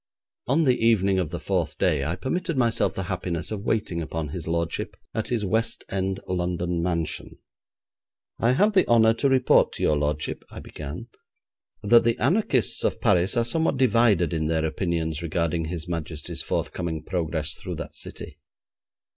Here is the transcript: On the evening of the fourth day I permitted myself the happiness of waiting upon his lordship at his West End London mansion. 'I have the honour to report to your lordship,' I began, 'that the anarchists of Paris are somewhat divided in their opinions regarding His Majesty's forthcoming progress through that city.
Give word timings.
On 0.47 0.63
the 0.63 0.83
evening 0.83 1.19
of 1.19 1.29
the 1.29 1.39
fourth 1.39 1.77
day 1.77 2.03
I 2.03 2.15
permitted 2.15 2.57
myself 2.57 2.95
the 2.95 3.03
happiness 3.03 3.51
of 3.51 3.61
waiting 3.65 4.01
upon 4.01 4.29
his 4.29 4.47
lordship 4.47 4.97
at 5.13 5.27
his 5.27 5.45
West 5.45 5.83
End 5.89 6.19
London 6.27 6.81
mansion. 6.81 7.37
'I 8.39 8.53
have 8.53 8.73
the 8.73 8.87
honour 8.87 9.13
to 9.13 9.29
report 9.29 9.71
to 9.73 9.83
your 9.83 9.95
lordship,' 9.95 10.43
I 10.49 10.59
began, 10.59 11.05
'that 11.83 12.03
the 12.03 12.17
anarchists 12.17 12.83
of 12.83 12.99
Paris 12.99 13.37
are 13.37 13.45
somewhat 13.45 13.77
divided 13.77 14.33
in 14.33 14.47
their 14.47 14.65
opinions 14.65 15.21
regarding 15.21 15.65
His 15.65 15.87
Majesty's 15.87 16.41
forthcoming 16.41 17.03
progress 17.03 17.53
through 17.53 17.75
that 17.75 17.93
city. 17.93 18.39